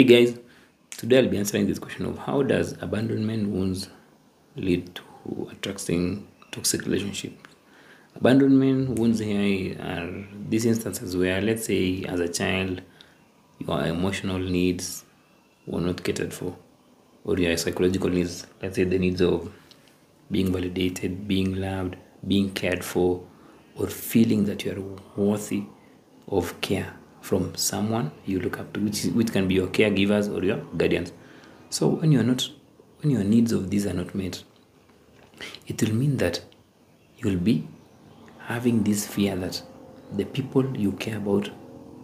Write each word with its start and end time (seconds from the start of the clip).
Hey 0.00 0.06
guys, 0.06 0.36
today 0.90 1.18
I'll 1.18 1.28
be 1.28 1.38
answering 1.38 1.68
this 1.68 1.78
question 1.78 2.04
of 2.04 2.18
how 2.18 2.42
does 2.42 2.72
abandonment 2.80 3.48
wounds 3.48 3.90
lead 4.56 4.92
to 4.96 5.48
attracting 5.52 6.26
toxic 6.50 6.82
relationships. 6.82 7.40
Abandonment 8.16 8.98
wounds 8.98 9.20
here 9.20 9.80
are 9.80 10.26
these 10.48 10.64
instances 10.64 11.16
where, 11.16 11.40
let's 11.40 11.66
say, 11.66 12.02
as 12.08 12.18
a 12.18 12.26
child, 12.26 12.82
your 13.60 13.86
emotional 13.86 14.40
needs 14.40 15.04
were 15.64 15.80
not 15.80 16.02
catered 16.02 16.34
for, 16.34 16.56
or 17.22 17.38
your 17.38 17.56
psychological 17.56 18.10
needs, 18.10 18.48
let's 18.60 18.74
say 18.74 18.82
the 18.82 18.98
needs 18.98 19.22
of 19.22 19.48
being 20.28 20.52
validated, 20.52 21.28
being 21.28 21.54
loved, 21.54 21.94
being 22.26 22.50
cared 22.50 22.84
for, 22.84 23.24
or 23.76 23.86
feeling 23.86 24.46
that 24.46 24.64
you 24.64 24.72
are 24.72 25.22
worthy 25.22 25.62
of 26.26 26.60
care 26.60 26.94
from 27.24 27.54
someone 27.56 28.10
you 28.26 28.38
look 28.38 28.58
up 28.60 28.70
to, 28.74 28.80
which, 28.80 29.04
which 29.04 29.32
can 29.32 29.48
be 29.48 29.54
your 29.54 29.68
caregivers 29.68 30.30
or 30.30 30.44
your 30.44 30.58
guardians. 30.76 31.10
So 31.70 31.88
when 31.88 32.12
you 32.12 32.20
are 32.20 32.24
not, 32.24 32.46
when 33.00 33.10
your 33.10 33.24
needs 33.24 33.50
of 33.50 33.70
these 33.70 33.86
are 33.86 33.94
not 33.94 34.14
met, 34.14 34.44
it 35.66 35.82
will 35.82 35.94
mean 35.94 36.18
that 36.18 36.42
you'll 37.16 37.40
be 37.40 37.66
having 38.40 38.82
this 38.82 39.06
fear 39.06 39.34
that 39.36 39.62
the 40.12 40.26
people 40.26 40.76
you 40.76 40.92
care 40.92 41.16
about, 41.16 41.48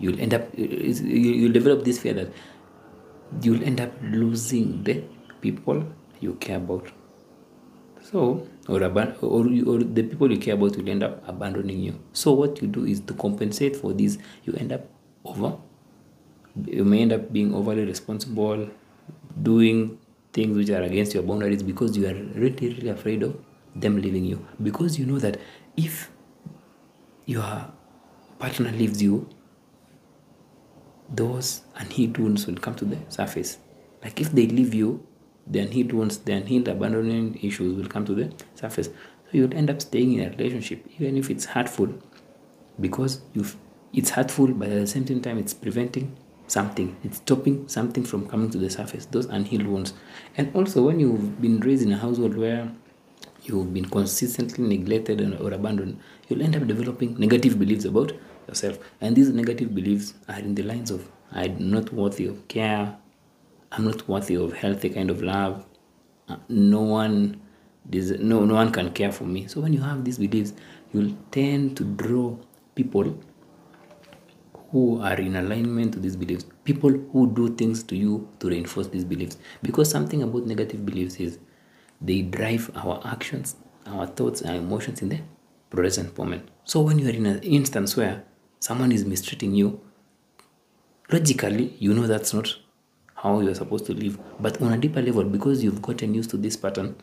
you'll 0.00 0.18
end 0.18 0.34
up, 0.34 0.48
you'll 0.56 1.52
develop 1.52 1.84
this 1.84 2.00
fear 2.00 2.14
that 2.14 2.32
you'll 3.40 3.62
end 3.62 3.80
up 3.80 3.92
losing 4.02 4.82
the 4.82 5.04
people 5.40 5.86
you 6.18 6.34
care 6.34 6.56
about. 6.56 6.90
So, 8.02 8.48
or, 8.68 8.80
aban- 8.80 9.16
or, 9.22 9.46
or 9.72 9.78
the 9.78 10.02
people 10.02 10.32
you 10.32 10.38
care 10.38 10.54
about 10.54 10.76
will 10.76 10.88
end 10.88 11.04
up 11.04 11.22
abandoning 11.28 11.78
you. 11.78 12.00
So, 12.12 12.32
what 12.32 12.60
you 12.60 12.66
do 12.66 12.84
is 12.84 13.00
to 13.02 13.14
compensate 13.14 13.76
for 13.76 13.92
this, 13.92 14.18
you 14.44 14.54
end 14.54 14.72
up 14.72 14.93
over, 15.24 15.56
you 16.66 16.84
may 16.84 17.02
end 17.02 17.12
up 17.12 17.32
being 17.32 17.54
overly 17.54 17.84
responsible, 17.84 18.68
doing 19.42 19.98
things 20.32 20.56
which 20.56 20.70
are 20.70 20.82
against 20.82 21.14
your 21.14 21.22
boundaries 21.22 21.62
because 21.62 21.96
you 21.96 22.06
are 22.06 22.14
really, 22.14 22.74
really 22.74 22.88
afraid 22.88 23.22
of 23.22 23.36
them 23.74 24.00
leaving 24.00 24.24
you. 24.24 24.46
Because 24.62 24.98
you 24.98 25.06
know 25.06 25.18
that 25.18 25.38
if 25.76 26.10
your 27.26 27.72
partner 28.38 28.70
leaves 28.70 29.02
you, 29.02 29.28
those 31.08 31.62
unhealed 31.76 32.18
wounds 32.18 32.46
will 32.46 32.56
come 32.56 32.74
to 32.74 32.84
the 32.84 32.98
surface. 33.08 33.58
Like 34.02 34.20
if 34.20 34.32
they 34.32 34.46
leave 34.46 34.74
you, 34.74 35.06
the 35.46 35.60
unhealed 35.60 35.92
wounds, 35.92 36.18
the 36.18 36.32
unhealed 36.32 36.68
abandonment 36.68 37.42
issues 37.42 37.76
will 37.76 37.86
come 37.86 38.04
to 38.06 38.14
the 38.14 38.32
surface. 38.54 38.88
So 38.88 39.30
you'll 39.32 39.54
end 39.54 39.70
up 39.70 39.82
staying 39.82 40.14
in 40.14 40.26
a 40.26 40.30
relationship, 40.30 40.86
even 40.98 41.16
if 41.16 41.30
it's 41.30 41.44
hurtful, 41.44 41.94
because 42.80 43.20
you've 43.34 43.56
it's 43.94 44.10
hurtful, 44.10 44.48
but 44.48 44.68
at 44.68 44.80
the 44.80 44.86
same 44.86 45.04
time, 45.22 45.38
it's 45.38 45.54
preventing 45.54 46.16
something. 46.46 46.96
It's 47.04 47.18
stopping 47.18 47.68
something 47.68 48.04
from 48.04 48.28
coming 48.28 48.50
to 48.50 48.58
the 48.58 48.70
surface. 48.70 49.06
Those 49.06 49.26
unhealed 49.26 49.66
wounds. 49.66 49.94
And 50.36 50.54
also, 50.54 50.82
when 50.82 51.00
you've 51.00 51.40
been 51.40 51.60
raised 51.60 51.82
in 51.82 51.92
a 51.92 51.96
household 51.96 52.36
where 52.36 52.70
you've 53.42 53.72
been 53.72 53.88
consistently 53.88 54.66
neglected 54.66 55.20
or 55.40 55.52
abandoned, 55.52 56.00
you'll 56.28 56.42
end 56.42 56.56
up 56.56 56.66
developing 56.66 57.18
negative 57.18 57.58
beliefs 57.58 57.84
about 57.84 58.12
yourself. 58.48 58.78
And 59.00 59.14
these 59.16 59.30
negative 59.30 59.74
beliefs 59.74 60.14
are 60.28 60.38
in 60.38 60.54
the 60.54 60.62
lines 60.62 60.90
of 60.90 61.10
I'm 61.32 61.70
not 61.70 61.92
worthy 61.92 62.26
of 62.26 62.46
care, 62.48 62.96
I'm 63.72 63.84
not 63.84 64.08
worthy 64.08 64.36
of 64.36 64.52
healthy 64.54 64.90
kind 64.90 65.10
of 65.10 65.22
love, 65.22 65.66
uh, 66.28 66.36
no 66.48 66.80
one 66.82 67.40
no, 67.90 68.44
no 68.44 68.54
one 68.54 68.72
can 68.72 68.92
care 68.92 69.12
for 69.12 69.24
me. 69.24 69.46
So 69.46 69.60
when 69.60 69.72
you 69.72 69.82
have 69.82 70.04
these 70.04 70.18
beliefs, 70.18 70.54
you'll 70.92 71.14
tend 71.30 71.76
to 71.76 71.84
draw 71.84 72.36
people 72.74 73.18
who 74.74 75.00
are 75.00 75.14
in 75.14 75.36
alignment 75.36 75.92
to 75.92 76.00
these 76.00 76.16
beliefs, 76.16 76.46
people 76.64 76.90
who 76.90 77.32
do 77.32 77.54
things 77.54 77.84
to 77.84 77.94
you 77.94 78.28
to 78.40 78.48
reinforce 78.48 78.88
these 78.88 79.04
beliefs. 79.04 79.38
Because 79.62 79.88
something 79.88 80.24
about 80.24 80.46
negative 80.46 80.84
beliefs 80.84 81.20
is 81.20 81.38
they 82.00 82.22
drive 82.22 82.72
our 82.74 83.00
actions, 83.06 83.54
our 83.86 84.04
thoughts, 84.04 84.42
our 84.42 84.56
emotions 84.56 85.00
in 85.00 85.10
the 85.10 85.20
present 85.70 86.18
moment. 86.18 86.48
So 86.64 86.80
when 86.80 86.98
you 86.98 87.06
are 87.06 87.12
in 87.12 87.24
an 87.24 87.40
instance 87.44 87.96
where 87.96 88.24
someone 88.58 88.90
is 88.90 89.04
mistreating 89.04 89.54
you, 89.54 89.80
logically 91.12 91.76
you 91.78 91.94
know 91.94 92.08
that's 92.08 92.34
not 92.34 92.52
how 93.14 93.38
you're 93.38 93.54
supposed 93.54 93.86
to 93.86 93.92
live. 93.92 94.18
But 94.40 94.60
on 94.60 94.72
a 94.72 94.76
deeper 94.76 95.00
level, 95.00 95.22
because 95.22 95.62
you've 95.62 95.82
gotten 95.82 96.14
used 96.14 96.30
to 96.30 96.36
this 96.36 96.56
pattern, 96.56 96.96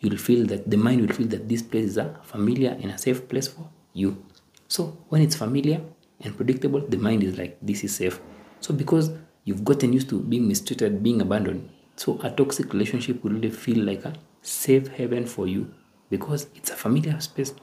you'll 0.00 0.18
feel 0.18 0.44
that 0.48 0.70
the 0.70 0.76
mind 0.76 1.00
will 1.00 1.16
feel 1.16 1.28
that 1.28 1.48
this 1.48 1.62
place 1.62 1.86
is 1.86 1.96
a 1.96 2.20
familiar 2.22 2.72
and 2.82 2.90
a 2.90 2.98
safe 2.98 3.26
place 3.26 3.48
for 3.48 3.70
you. 3.94 4.22
So 4.68 4.98
when 5.08 5.22
it's 5.22 5.34
familiar, 5.34 5.80
and 6.20 6.36
predictable, 6.36 6.80
the 6.80 6.96
mind 6.96 7.22
is 7.22 7.38
like, 7.38 7.58
this 7.60 7.84
is 7.84 7.94
safe. 7.94 8.20
So 8.60 8.74
because 8.74 9.10
you've 9.44 9.64
gotten 9.64 9.92
used 9.92 10.08
to 10.10 10.20
being 10.20 10.48
mistreated, 10.48 11.02
being 11.02 11.20
abandoned, 11.20 11.70
so 11.96 12.18
a 12.22 12.30
toxic 12.30 12.72
relationship 12.72 13.22
will 13.22 13.32
really 13.32 13.50
feel 13.50 13.84
like 13.84 14.04
a 14.04 14.14
safe 14.42 14.88
haven 14.88 15.26
for 15.26 15.46
you 15.46 15.72
because 16.10 16.46
it's 16.54 16.70
a 16.70 16.76
familiar 16.76 17.20
space. 17.20 17.54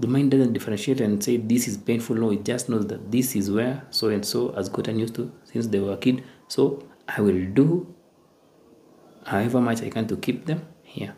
The 0.00 0.08
mind 0.08 0.32
doesn't 0.32 0.52
differentiate 0.52 1.00
and 1.00 1.22
say 1.22 1.36
this 1.36 1.68
is 1.68 1.76
painful. 1.76 2.16
No, 2.16 2.32
it 2.32 2.44
just 2.44 2.68
knows 2.68 2.86
that 2.88 3.12
this 3.12 3.36
is 3.36 3.50
where 3.50 3.86
so 3.90 4.08
and 4.08 4.24
so 4.24 4.52
has 4.52 4.68
gotten 4.68 4.98
used 4.98 5.14
to 5.14 5.32
since 5.44 5.68
they 5.68 5.78
were 5.78 5.92
a 5.92 5.96
kid. 5.96 6.24
So 6.48 6.88
I 7.06 7.20
will 7.20 7.46
do 7.52 7.94
however 9.24 9.60
much 9.60 9.82
I 9.82 9.90
can 9.90 10.06
to 10.08 10.16
keep 10.16 10.46
them 10.46 10.66
here. 10.82 11.14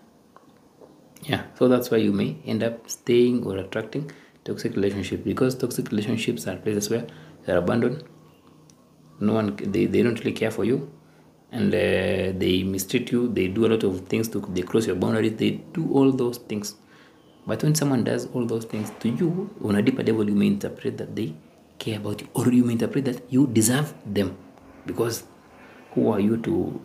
Yeah, 1.22 1.44
so 1.58 1.68
that's 1.68 1.90
why 1.90 1.96
you 1.98 2.12
may 2.12 2.36
end 2.44 2.62
up 2.62 2.88
staying 2.88 3.44
or 3.46 3.56
attracting 3.56 4.10
toxic 4.46 4.76
relationship 4.76 5.24
because 5.24 5.56
toxic 5.56 5.90
relationships 5.90 6.46
are 6.46 6.56
places 6.56 6.88
where 6.90 7.06
they're 7.44 7.58
abandoned. 7.58 8.04
No 9.20 9.34
one 9.34 9.56
they, 9.56 9.86
they 9.86 10.02
don't 10.02 10.18
really 10.20 10.32
care 10.32 10.50
for 10.50 10.64
you 10.64 10.90
and 11.52 11.74
uh, 11.74 12.38
they 12.42 12.62
mistreat 12.62 13.10
you. 13.12 13.28
They 13.28 13.48
do 13.48 13.66
a 13.66 13.68
lot 13.68 13.82
of 13.82 14.00
things 14.08 14.28
to 14.28 14.40
they 14.40 14.62
cross 14.62 14.86
your 14.86 14.96
boundaries. 14.96 15.36
They 15.36 15.50
do 15.78 15.90
all 15.92 16.12
those 16.12 16.38
things. 16.38 16.74
But 17.46 17.62
when 17.62 17.74
someone 17.74 18.04
does 18.04 18.26
all 18.34 18.44
those 18.44 18.64
things 18.64 18.92
to 19.00 19.08
you 19.08 19.50
on 19.64 19.76
a 19.76 19.82
deeper 19.82 20.02
level 20.02 20.28
you 20.28 20.34
may 20.34 20.48
interpret 20.48 20.98
that 20.98 21.14
they 21.14 21.34
care 21.78 21.98
about 21.98 22.20
you 22.20 22.28
or 22.34 22.52
you 22.52 22.64
may 22.64 22.72
interpret 22.72 23.04
that 23.04 23.32
you 23.32 23.46
deserve 23.46 23.94
them. 24.04 24.36
Because 24.84 25.24
who 25.92 26.10
are 26.12 26.20
you 26.20 26.36
to 26.38 26.80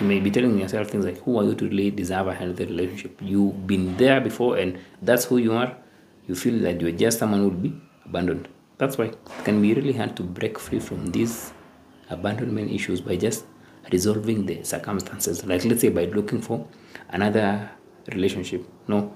you 0.00 0.06
may 0.06 0.20
be 0.20 0.30
telling 0.30 0.58
yourself 0.58 0.88
things 0.88 1.04
like 1.04 1.18
who 1.22 1.38
are 1.38 1.44
you 1.44 1.54
to 1.54 1.68
really 1.68 1.90
deserve 1.90 2.28
a 2.28 2.34
healthy 2.34 2.66
relationship? 2.66 3.18
You've 3.20 3.66
been 3.66 3.96
there 3.96 4.20
before 4.20 4.56
and 4.56 4.78
that's 5.02 5.24
who 5.24 5.38
you 5.38 5.52
are 5.52 5.76
you 6.26 6.34
feel 6.34 6.58
that 6.60 6.80
you're 6.80 6.92
just 6.92 7.18
someone 7.18 7.40
who 7.40 7.48
will 7.48 7.56
be 7.56 7.74
abandoned. 8.04 8.48
That's 8.78 8.98
why 8.98 9.06
it 9.06 9.18
can 9.44 9.62
be 9.62 9.74
really 9.74 9.92
hard 9.92 10.16
to 10.16 10.22
break 10.22 10.58
free 10.58 10.80
from 10.80 11.06
these 11.12 11.52
abandonment 12.10 12.70
issues 12.70 13.00
by 13.00 13.16
just 13.16 13.44
resolving 13.92 14.46
the 14.46 14.62
circumstances. 14.64 15.44
Like 15.44 15.64
let's 15.64 15.80
say 15.80 15.88
by 15.90 16.06
looking 16.06 16.40
for 16.40 16.66
another 17.10 17.70
relationship. 18.12 18.66
No, 18.88 19.14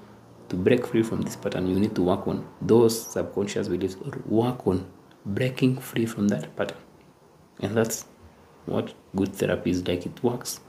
to 0.49 0.55
break 0.55 0.85
free 0.87 1.03
from 1.03 1.21
this 1.21 1.35
pattern, 1.35 1.67
you 1.67 1.79
need 1.79 1.95
to 1.95 2.03
work 2.03 2.27
on 2.27 2.47
those 2.61 3.11
subconscious 3.13 3.67
beliefs 3.67 3.95
or 4.03 4.11
work 4.25 4.65
on 4.67 4.89
breaking 5.25 5.77
free 5.77 6.05
from 6.05 6.27
that 6.29 6.55
pattern. 6.55 6.77
And 7.59 7.75
that's 7.75 8.05
what 8.65 8.93
good 9.15 9.33
therapy 9.33 9.71
is 9.71 9.87
like. 9.87 10.05
It 10.05 10.23
works 10.23 10.59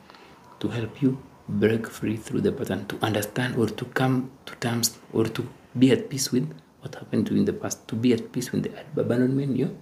to 0.60 0.68
help 0.68 1.00
you 1.00 1.22
break 1.48 1.86
free 1.86 2.16
through 2.16 2.40
the 2.42 2.52
pattern, 2.52 2.86
to 2.86 2.98
understand 3.02 3.56
or 3.56 3.66
to 3.66 3.84
come 3.86 4.30
to 4.46 4.54
terms 4.56 4.98
or 5.12 5.24
to 5.24 5.48
be 5.78 5.90
at 5.92 6.08
peace 6.08 6.32
with 6.32 6.52
what 6.80 6.94
happened 6.94 7.26
to 7.26 7.34
you 7.34 7.40
in 7.40 7.44
the 7.44 7.52
past, 7.52 7.86
to 7.88 7.94
be 7.94 8.12
at 8.12 8.32
peace 8.32 8.52
with 8.52 8.64
the 8.64 9.00
abandonment 9.00 9.56
you 9.56 9.76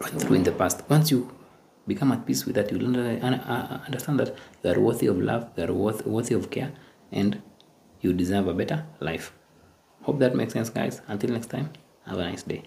went 0.00 0.20
through 0.22 0.36
in 0.36 0.42
the 0.42 0.52
past. 0.52 0.82
Once 0.88 1.10
you 1.10 1.30
become 1.86 2.12
at 2.12 2.24
peace 2.26 2.44
with 2.44 2.54
that, 2.54 2.70
you'll 2.70 2.96
uh, 2.96 3.18
uh, 3.20 3.80
understand 3.86 4.18
that 4.20 4.34
you 4.62 4.70
are 4.70 4.80
worthy 4.80 5.06
of 5.06 5.20
love, 5.20 5.50
you 5.56 5.64
are 5.64 5.72
worth, 5.72 6.06
worthy 6.06 6.34
of 6.34 6.50
care, 6.50 6.72
and 7.12 7.42
you 8.00 8.12
deserve 8.12 8.46
a 8.46 8.54
better 8.54 8.86
life. 9.00 9.32
Hope 10.02 10.18
that 10.20 10.34
makes 10.34 10.52
sense, 10.52 10.70
guys. 10.70 11.02
Until 11.08 11.30
next 11.30 11.48
time, 11.48 11.70
have 12.06 12.18
a 12.18 12.24
nice 12.24 12.42
day. 12.42 12.62